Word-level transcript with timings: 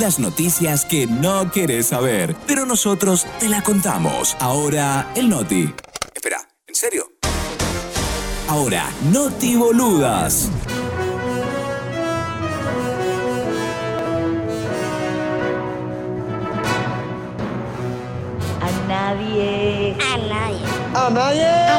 Las 0.00 0.18
noticias 0.18 0.84
que 0.84 1.06
no 1.06 1.52
querés 1.52 1.86
saber, 1.86 2.34
pero 2.48 2.66
nosotros 2.66 3.26
te 3.38 3.48
la 3.48 3.62
contamos. 3.62 4.36
Ahora, 4.40 5.08
el 5.14 5.28
Noti. 5.28 5.72
Espera, 6.12 6.38
¿en 6.66 6.74
serio? 6.74 7.12
Ahora, 8.48 8.90
Noti 9.12 9.54
Boludas. 9.54 10.50
A 18.60 18.70
nadie. 18.88 19.96
A 20.02 20.18
nadie. 20.18 20.66
A 20.92 21.10
nadie. 21.10 21.46
A 21.46 21.78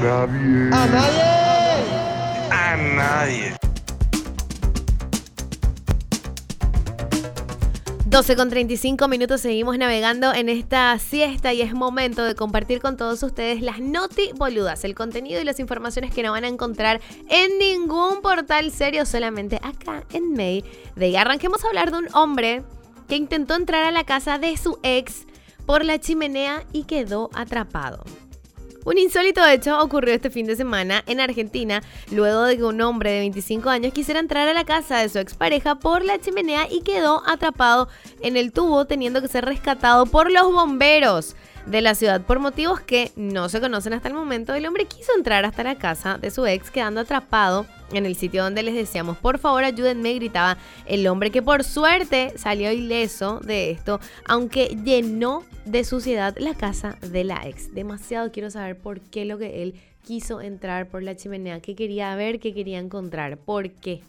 nadie. 0.00 0.70
A 0.72 0.86
nadie. 0.86 1.30
A 2.52 2.76
nadie. 2.76 3.69
12 8.10 8.34
con 8.34 8.50
35 8.50 9.06
minutos 9.06 9.40
seguimos 9.40 9.78
navegando 9.78 10.34
en 10.34 10.48
esta 10.48 10.98
siesta 10.98 11.52
y 11.52 11.62
es 11.62 11.74
momento 11.74 12.24
de 12.24 12.34
compartir 12.34 12.80
con 12.80 12.96
todos 12.96 13.22
ustedes 13.22 13.62
las 13.62 13.78
noti 13.78 14.32
boludas, 14.34 14.82
el 14.82 14.96
contenido 14.96 15.40
y 15.40 15.44
las 15.44 15.60
informaciones 15.60 16.12
que 16.12 16.24
no 16.24 16.32
van 16.32 16.42
a 16.42 16.48
encontrar 16.48 17.00
en 17.28 17.56
ningún 17.58 18.20
portal 18.20 18.72
serio, 18.72 19.06
solamente 19.06 19.60
acá 19.62 20.02
en 20.12 20.32
May. 20.32 20.64
De 20.96 21.16
arranquemos 21.16 21.64
a 21.64 21.68
hablar 21.68 21.92
de 21.92 21.98
un 21.98 22.08
hombre 22.12 22.64
que 23.08 23.14
intentó 23.14 23.54
entrar 23.54 23.84
a 23.84 23.92
la 23.92 24.02
casa 24.02 24.38
de 24.38 24.56
su 24.56 24.80
ex 24.82 25.24
por 25.64 25.84
la 25.84 26.00
chimenea 26.00 26.64
y 26.72 26.86
quedó 26.86 27.30
atrapado. 27.32 28.02
Un 28.84 28.96
insólito 28.96 29.44
hecho 29.46 29.78
ocurrió 29.78 30.14
este 30.14 30.30
fin 30.30 30.46
de 30.46 30.56
semana 30.56 31.04
en 31.06 31.20
Argentina, 31.20 31.82
luego 32.10 32.44
de 32.44 32.56
que 32.56 32.64
un 32.64 32.80
hombre 32.80 33.12
de 33.12 33.18
25 33.20 33.68
años 33.68 33.92
quisiera 33.92 34.20
entrar 34.20 34.48
a 34.48 34.54
la 34.54 34.64
casa 34.64 34.98
de 34.98 35.08
su 35.10 35.18
expareja 35.18 35.74
por 35.74 36.02
la 36.02 36.18
chimenea 36.18 36.66
y 36.70 36.80
quedó 36.80 37.22
atrapado 37.26 37.88
en 38.22 38.38
el 38.38 38.52
tubo 38.52 38.86
teniendo 38.86 39.20
que 39.20 39.28
ser 39.28 39.44
rescatado 39.44 40.06
por 40.06 40.32
los 40.32 40.50
bomberos 40.50 41.36
de 41.66 41.80
la 41.80 41.94
ciudad 41.94 42.20
por 42.22 42.38
motivos 42.38 42.80
que 42.80 43.12
no 43.16 43.48
se 43.48 43.60
conocen 43.60 43.92
hasta 43.92 44.08
el 44.08 44.14
momento. 44.14 44.54
El 44.54 44.66
hombre 44.66 44.86
quiso 44.86 45.12
entrar 45.16 45.44
hasta 45.44 45.62
la 45.62 45.76
casa 45.76 46.18
de 46.18 46.30
su 46.30 46.46
ex 46.46 46.70
quedando 46.70 47.00
atrapado 47.00 47.66
en 47.92 48.06
el 48.06 48.16
sitio 48.16 48.42
donde 48.42 48.62
les 48.62 48.74
decíamos, 48.74 49.18
por 49.18 49.38
favor 49.38 49.64
ayúdenme, 49.64 50.14
gritaba 50.14 50.58
el 50.86 51.06
hombre 51.06 51.30
que 51.30 51.42
por 51.42 51.64
suerte 51.64 52.32
salió 52.36 52.70
ileso 52.72 53.40
de 53.40 53.70
esto, 53.70 54.00
aunque 54.26 54.76
llenó 54.84 55.44
de 55.64 55.84
suciedad 55.84 56.36
la 56.38 56.54
casa 56.54 56.96
de 57.00 57.24
la 57.24 57.46
ex. 57.46 57.74
Demasiado 57.74 58.30
quiero 58.32 58.50
saber 58.50 58.78
por 58.78 59.00
qué 59.00 59.24
lo 59.24 59.38
que 59.38 59.62
él 59.62 59.74
quiso 60.04 60.40
entrar 60.40 60.88
por 60.88 61.02
la 61.02 61.16
chimenea, 61.16 61.60
qué 61.60 61.74
quería 61.74 62.14
ver, 62.16 62.40
qué 62.40 62.54
quería 62.54 62.78
encontrar, 62.78 63.36
por 63.38 63.70
qué. 63.70 64.02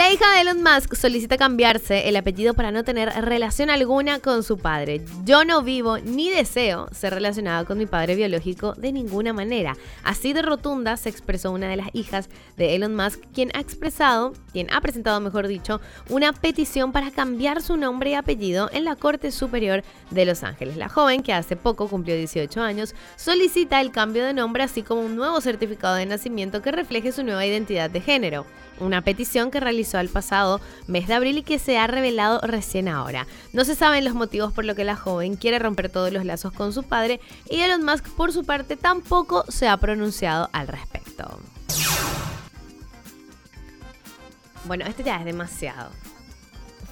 La 0.00 0.10
hija 0.10 0.24
de 0.32 0.40
Elon 0.40 0.62
Musk 0.62 0.94
solicita 0.94 1.36
cambiarse 1.36 2.08
el 2.08 2.16
apellido 2.16 2.54
para 2.54 2.70
no 2.70 2.84
tener 2.84 3.10
relación 3.22 3.68
alguna 3.68 4.18
con 4.18 4.42
su 4.42 4.56
padre. 4.56 5.02
Yo 5.26 5.44
no 5.44 5.62
vivo 5.62 5.98
ni 5.98 6.30
deseo 6.30 6.88
ser 6.90 7.12
relacionada 7.12 7.66
con 7.66 7.76
mi 7.76 7.84
padre 7.84 8.14
biológico 8.14 8.72
de 8.78 8.92
ninguna 8.92 9.34
manera. 9.34 9.76
Así 10.02 10.32
de 10.32 10.40
rotunda 10.40 10.96
se 10.96 11.10
expresó 11.10 11.52
una 11.52 11.68
de 11.68 11.76
las 11.76 11.88
hijas 11.92 12.30
de 12.56 12.74
Elon 12.74 12.96
Musk, 12.96 13.20
quien 13.34 13.50
ha 13.52 13.60
expresado, 13.60 14.32
quien 14.54 14.72
ha 14.72 14.80
presentado, 14.80 15.20
mejor 15.20 15.46
dicho, 15.46 15.82
una 16.08 16.32
petición 16.32 16.92
para 16.92 17.10
cambiar 17.10 17.60
su 17.60 17.76
nombre 17.76 18.12
y 18.12 18.14
apellido 18.14 18.70
en 18.72 18.84
la 18.84 18.96
Corte 18.96 19.30
Superior 19.30 19.84
de 20.10 20.24
Los 20.24 20.44
Ángeles. 20.44 20.78
La 20.78 20.88
joven, 20.88 21.22
que 21.22 21.34
hace 21.34 21.56
poco 21.56 21.88
cumplió 21.88 22.16
18 22.16 22.62
años, 22.62 22.94
solicita 23.16 23.82
el 23.82 23.92
cambio 23.92 24.24
de 24.24 24.32
nombre 24.32 24.62
así 24.62 24.82
como 24.82 25.02
un 25.02 25.14
nuevo 25.14 25.42
certificado 25.42 25.96
de 25.96 26.06
nacimiento 26.06 26.62
que 26.62 26.72
refleje 26.72 27.12
su 27.12 27.22
nueva 27.22 27.44
identidad 27.44 27.90
de 27.90 28.00
género 28.00 28.46
una 28.80 29.02
petición 29.02 29.50
que 29.50 29.60
realizó 29.60 29.98
al 29.98 30.08
pasado 30.08 30.60
mes 30.86 31.06
de 31.06 31.14
abril 31.14 31.38
y 31.38 31.42
que 31.42 31.58
se 31.58 31.78
ha 31.78 31.86
revelado 31.86 32.40
recién 32.40 32.88
ahora. 32.88 33.26
No 33.52 33.64
se 33.64 33.74
saben 33.74 34.04
los 34.04 34.14
motivos 34.14 34.52
por 34.52 34.64
lo 34.64 34.74
que 34.74 34.84
la 34.84 34.96
joven 34.96 35.36
quiere 35.36 35.58
romper 35.58 35.90
todos 35.90 36.12
los 36.12 36.24
lazos 36.24 36.52
con 36.52 36.72
su 36.72 36.82
padre 36.82 37.20
y 37.48 37.60
Elon 37.60 37.84
Musk 37.84 38.08
por 38.10 38.32
su 38.32 38.44
parte 38.44 38.76
tampoco 38.76 39.44
se 39.48 39.68
ha 39.68 39.76
pronunciado 39.76 40.48
al 40.52 40.68
respecto. 40.68 41.38
Bueno, 44.64 44.84
este 44.86 45.02
ya 45.02 45.18
es 45.18 45.24
demasiado. 45.24 45.90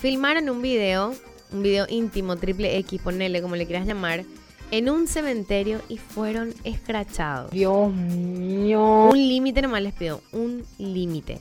Filmaron 0.00 0.48
un 0.48 0.62
video, 0.62 1.14
un 1.52 1.62
video 1.62 1.86
íntimo, 1.88 2.36
triple 2.36 2.76
X, 2.78 3.00
ponele 3.02 3.42
como 3.42 3.56
le 3.56 3.66
quieras 3.66 3.86
llamar, 3.86 4.24
en 4.70 4.90
un 4.90 5.06
cementerio 5.06 5.80
y 5.88 5.98
fueron 5.98 6.54
escrachados. 6.64 7.50
Dios 7.50 7.92
mío. 7.92 9.08
Un 9.10 9.18
límite 9.18 9.62
nomás 9.62 9.82
les 9.82 9.94
pido, 9.94 10.22
un 10.32 10.64
límite. 10.78 11.40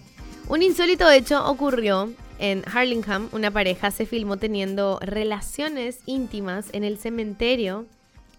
Un 0.49 0.63
insólito 0.63 1.11
hecho 1.11 1.45
ocurrió 1.45 2.09
en 2.39 2.63
Harlingham. 2.73 3.27
Una 3.33 3.51
pareja 3.51 3.91
se 3.91 4.05
filmó 4.05 4.37
teniendo 4.37 4.97
relaciones 5.01 5.99
íntimas 6.05 6.69
en 6.71 6.85
el 6.85 6.97
cementerio 6.97 7.85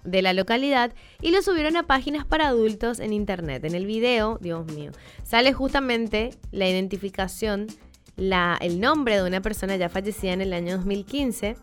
de 0.04 0.22
la 0.22 0.32
localidad 0.32 0.92
y 1.20 1.32
lo 1.32 1.42
subieron 1.42 1.76
a 1.76 1.82
páginas 1.82 2.24
para 2.24 2.48
adultos 2.48 2.98
en 2.98 3.12
internet. 3.12 3.62
En 3.64 3.74
el 3.74 3.84
video, 3.84 4.38
Dios 4.40 4.72
mío, 4.72 4.92
sale 5.22 5.52
justamente 5.52 6.30
la 6.50 6.66
identificación, 6.66 7.66
la, 8.16 8.56
el 8.62 8.80
nombre 8.80 9.16
de 9.16 9.24
una 9.24 9.42
persona 9.42 9.76
ya 9.76 9.90
fallecida 9.90 10.32
en 10.32 10.40
el 10.40 10.54
año 10.54 10.78
2015. 10.78 11.56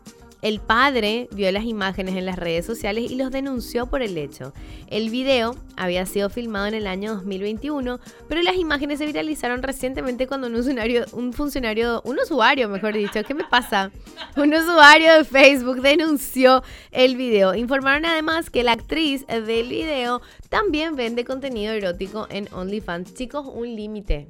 El 0.46 0.60
padre 0.60 1.28
vio 1.32 1.50
las 1.50 1.64
imágenes 1.64 2.14
en 2.14 2.24
las 2.24 2.36
redes 2.36 2.64
sociales 2.64 3.10
y 3.10 3.16
los 3.16 3.32
denunció 3.32 3.86
por 3.86 4.00
el 4.00 4.16
hecho. 4.16 4.52
El 4.86 5.10
video 5.10 5.56
había 5.76 6.06
sido 6.06 6.30
filmado 6.30 6.66
en 6.66 6.74
el 6.74 6.86
año 6.86 7.16
2021, 7.16 7.98
pero 8.28 8.42
las 8.42 8.54
imágenes 8.54 9.00
se 9.00 9.06
viralizaron 9.06 9.64
recientemente 9.64 10.28
cuando 10.28 10.46
un 10.46 10.54
usuario, 10.54 11.04
un 11.14 11.32
funcionario, 11.32 12.00
un 12.04 12.20
usuario, 12.20 12.68
mejor 12.68 12.94
dicho, 12.94 13.24
¿qué 13.26 13.34
me 13.34 13.42
pasa? 13.42 13.90
Un 14.36 14.54
usuario 14.54 15.14
de 15.14 15.24
Facebook 15.24 15.80
denunció 15.80 16.62
el 16.92 17.16
video. 17.16 17.56
Informaron 17.56 18.04
además 18.04 18.48
que 18.48 18.62
la 18.62 18.70
actriz 18.70 19.26
del 19.26 19.68
video 19.68 20.22
también 20.48 20.94
vende 20.94 21.24
contenido 21.24 21.72
erótico 21.72 22.28
en 22.30 22.48
OnlyFans. 22.52 23.14
Chicos, 23.14 23.48
un 23.52 23.74
límite. 23.74 24.28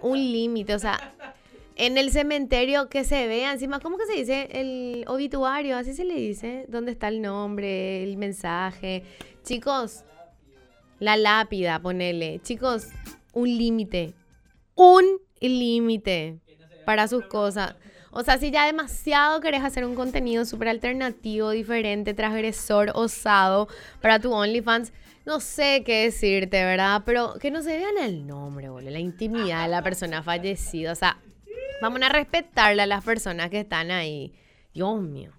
Un 0.00 0.16
límite, 0.16 0.76
o 0.76 0.78
sea, 0.78 1.12
en 1.80 1.96
el 1.96 2.10
cementerio 2.10 2.90
que 2.90 3.04
se 3.04 3.26
vea 3.26 3.52
encima, 3.52 3.80
¿cómo 3.80 3.96
que 3.96 4.04
se 4.04 4.12
dice? 4.12 4.48
El 4.52 5.04
obituario, 5.08 5.78
así 5.78 5.94
se 5.94 6.04
le 6.04 6.14
dice, 6.14 6.66
dónde 6.68 6.92
está 6.92 7.08
el 7.08 7.22
nombre, 7.22 8.02
el 8.02 8.18
mensaje. 8.18 9.02
Chicos, 9.44 10.04
la 10.98 11.16
lápida, 11.16 11.80
ponele. 11.80 12.38
Chicos, 12.42 12.88
un 13.32 13.48
límite. 13.48 14.12
Un 14.74 15.04
límite 15.40 16.38
para 16.84 17.08
sus 17.08 17.24
cosas. 17.24 17.76
O 18.10 18.22
sea, 18.24 18.36
si 18.36 18.50
ya 18.50 18.66
demasiado 18.66 19.40
querés 19.40 19.64
hacer 19.64 19.86
un 19.86 19.94
contenido 19.94 20.44
súper 20.44 20.68
alternativo, 20.68 21.48
diferente, 21.48 22.12
transgresor, 22.12 22.92
osado 22.94 23.68
para 24.02 24.18
tu 24.18 24.30
OnlyFans, 24.30 24.92
no 25.24 25.40
sé 25.40 25.82
qué 25.86 26.04
decirte, 26.04 26.62
¿verdad? 26.62 27.04
Pero 27.06 27.34
que 27.40 27.50
no 27.50 27.62
se 27.62 27.78
vean 27.78 27.96
el 28.02 28.26
nombre, 28.26 28.68
boludo, 28.68 28.90
la 28.90 28.98
intimidad 28.98 29.62
de 29.62 29.68
la 29.70 29.82
persona 29.82 30.22
fallecida. 30.22 30.92
O 30.92 30.94
sea, 30.94 31.16
Vamos 31.80 32.02
a 32.02 32.10
respetarle 32.10 32.82
a 32.82 32.86
las 32.86 33.02
personas 33.02 33.48
que 33.48 33.60
están 33.60 33.90
ahí. 33.90 34.34
Dios 34.74 35.00
mío. 35.00 35.32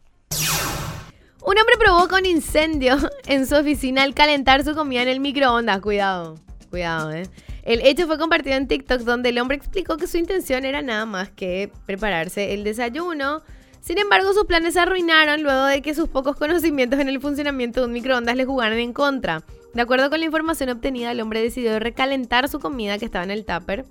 Un 1.43 1.57
hombre 1.57 1.75
provoca 1.79 2.17
un 2.17 2.25
incendio 2.25 2.97
en 3.27 3.45
su 3.45 3.55
oficina 3.55 4.03
al 4.03 4.13
calentar 4.13 4.63
su 4.63 4.73
comida 4.73 5.03
en 5.03 5.09
el 5.09 5.19
microondas. 5.19 5.81
Cuidado, 5.81 6.39
cuidado, 6.69 7.11
eh. 7.11 7.27
El 7.63 7.81
hecho 7.81 8.07
fue 8.07 8.17
compartido 8.17 8.55
en 8.55 8.67
TikTok 8.67 9.01
donde 9.01 9.29
el 9.29 9.37
hombre 9.37 9.55
explicó 9.55 9.97
que 9.97 10.07
su 10.07 10.17
intención 10.17 10.65
era 10.65 10.81
nada 10.81 11.05
más 11.05 11.29
que 11.29 11.71
prepararse 11.85 12.55
el 12.55 12.63
desayuno. 12.63 13.43
Sin 13.79 13.99
embargo, 13.99 14.33
sus 14.33 14.45
planes 14.45 14.73
se 14.73 14.79
arruinaron 14.79 15.43
luego 15.43 15.65
de 15.65 15.83
que 15.83 15.93
sus 15.93 16.09
pocos 16.09 16.35
conocimientos 16.37 16.99
en 16.99 17.07
el 17.07 17.21
funcionamiento 17.21 17.81
de 17.81 17.87
un 17.87 17.93
microondas 17.93 18.35
le 18.35 18.45
jugaran 18.45 18.79
en 18.79 18.93
contra. 18.93 19.43
De 19.75 19.81
acuerdo 19.81 20.09
con 20.09 20.19
la 20.19 20.25
información 20.25 20.69
obtenida, 20.69 21.11
el 21.11 21.21
hombre 21.21 21.41
decidió 21.41 21.79
recalentar 21.79 22.49
su 22.49 22.59
comida 22.59 22.97
que 22.97 23.05
estaba 23.05 23.23
en 23.23 23.31
el 23.31 23.45
tupper. 23.45 23.85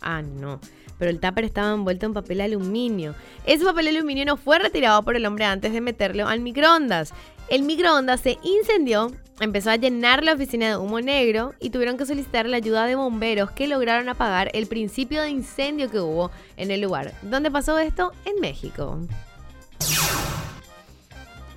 Ah, 0.00 0.22
no 0.22 0.60
pero 0.98 1.10
el 1.10 1.20
tupper 1.20 1.44
estaba 1.44 1.72
envuelto 1.72 2.06
en 2.06 2.14
papel 2.14 2.40
aluminio. 2.40 3.14
Ese 3.44 3.64
papel 3.64 3.88
aluminio 3.88 4.24
no 4.24 4.36
fue 4.36 4.58
retirado 4.58 5.02
por 5.02 5.16
el 5.16 5.26
hombre 5.26 5.44
antes 5.44 5.72
de 5.72 5.80
meterlo 5.80 6.26
al 6.28 6.40
microondas. 6.40 7.12
El 7.48 7.62
microondas 7.62 8.20
se 8.20 8.38
incendió, 8.42 9.12
empezó 9.40 9.70
a 9.70 9.76
llenar 9.76 10.24
la 10.24 10.32
oficina 10.32 10.68
de 10.68 10.76
humo 10.76 11.00
negro 11.00 11.54
y 11.60 11.70
tuvieron 11.70 11.96
que 11.96 12.06
solicitar 12.06 12.46
la 12.46 12.56
ayuda 12.56 12.86
de 12.86 12.96
bomberos 12.96 13.52
que 13.52 13.68
lograron 13.68 14.08
apagar 14.08 14.50
el 14.52 14.66
principio 14.66 15.22
de 15.22 15.30
incendio 15.30 15.90
que 15.90 16.00
hubo 16.00 16.30
en 16.56 16.70
el 16.70 16.80
lugar. 16.80 17.12
¿Dónde 17.22 17.50
pasó 17.50 17.78
esto? 17.78 18.12
En 18.24 18.40
México. 18.40 18.98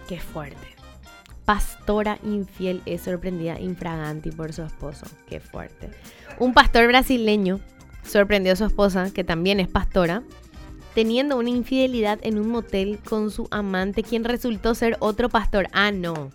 Qué 0.08 0.20
fuerte. 0.20 0.76
Pastora 1.46 2.20
infiel 2.24 2.84
es 2.86 3.02
sorprendida 3.02 3.60
infraganti 3.60 4.30
por 4.30 4.54
su 4.54 4.62
esposo. 4.62 5.08
Qué 5.28 5.40
fuerte. 5.40 5.90
Un 6.38 6.54
pastor 6.54 6.88
brasileño 6.88 7.60
sorprendió 8.10 8.54
a 8.54 8.56
su 8.56 8.66
esposa, 8.66 9.12
que 9.14 9.24
también 9.24 9.60
es 9.60 9.68
pastora, 9.68 10.24
teniendo 10.94 11.38
una 11.38 11.50
infidelidad 11.50 12.20
en 12.24 12.40
un 12.40 12.50
motel 12.50 13.00
con 13.08 13.32
su 13.32 13.48
amante, 13.52 14.04
quien 14.04 14.24
resultó 14.24 14.76
ser 14.76 14.98
otro 15.00 15.30
pastor. 15.30 15.68
Ah, 15.72 15.92
no. 15.92 16.32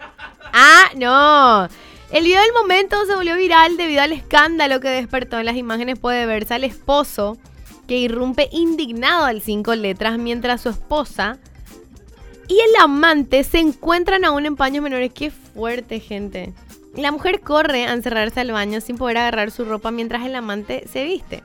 Ah, 0.53 0.91
no. 0.97 1.69
El 2.11 2.25
video 2.25 2.41
del 2.41 2.53
momento 2.53 2.97
se 3.06 3.15
volvió 3.15 3.37
viral 3.37 3.76
debido 3.76 4.03
al 4.03 4.12
escándalo 4.12 4.81
que 4.81 4.88
despertó 4.88 5.38
en 5.38 5.47
las 5.47 5.56
imágenes. 5.56 5.99
Puede 5.99 6.26
verse 6.26 6.55
al 6.55 6.65
esposo 6.65 7.37
que 7.88 7.99
irrumpe 7.99 8.49
indignado 8.53 9.25
al 9.25 9.43
cinco 9.43 9.75
letras 9.75 10.19
mientras 10.19 10.61
su 10.61 10.69
esposa 10.69 11.38
y 12.47 12.55
el 12.55 12.76
amante 12.81 13.43
se 13.44 13.59
encuentran 13.59 14.25
aún 14.25 14.47
en 14.47 14.56
paños 14.56 14.82
menores. 14.82 15.12
Qué 15.12 15.31
fuerte, 15.31 16.00
gente. 16.00 16.53
La 16.94 17.11
mujer 17.11 17.41
corre 17.41 17.87
a 17.87 17.93
encerrarse 17.93 18.41
al 18.41 18.53
baño 18.53 18.81
sin 18.81 18.97
poder 18.97 19.19
agarrar 19.19 19.50
su 19.50 19.65
ropa 19.65 19.91
mientras 19.91 20.25
el 20.25 20.37
amante 20.37 20.87
se 20.91 21.05
viste. 21.05 21.43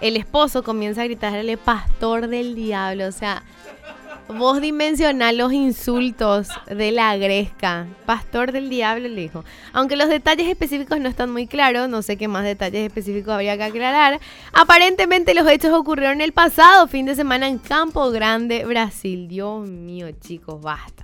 El 0.00 0.16
esposo 0.16 0.62
comienza 0.62 1.02
a 1.02 1.04
gritarle 1.04 1.56
pastor 1.56 2.28
del 2.28 2.54
diablo. 2.54 3.06
O 3.06 3.12
sea, 3.12 3.42
vos 4.28 4.60
dimensional 4.60 5.36
los 5.36 5.52
insultos 5.52 6.48
de 6.66 6.92
la 6.92 7.16
gresca. 7.16 7.86
Pastor 8.06 8.52
del 8.52 8.70
diablo 8.70 9.08
le 9.08 9.22
dijo. 9.22 9.44
Aunque 9.72 9.96
los 9.96 10.08
detalles 10.08 10.48
específicos 10.48 11.00
no 11.00 11.08
están 11.08 11.30
muy 11.30 11.46
claros, 11.46 11.88
no 11.88 12.02
sé 12.02 12.16
qué 12.16 12.28
más 12.28 12.44
detalles 12.44 12.86
específicos 12.86 13.32
habría 13.32 13.56
que 13.56 13.64
aclarar. 13.64 14.20
Aparentemente 14.52 15.34
los 15.34 15.48
hechos 15.48 15.72
ocurrieron 15.72 16.20
el 16.20 16.32
pasado 16.32 16.86
fin 16.86 17.06
de 17.06 17.14
semana 17.14 17.48
en 17.48 17.58
Campo 17.58 18.10
Grande, 18.10 18.64
Brasil. 18.64 19.26
Dios 19.28 19.68
mío, 19.68 20.08
chicos, 20.20 20.60
basta. 20.60 20.98